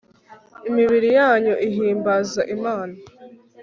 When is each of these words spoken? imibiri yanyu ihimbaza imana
imibiri 0.69 1.09
yanyu 1.17 1.53
ihimbaza 1.67 2.41
imana 2.55 2.95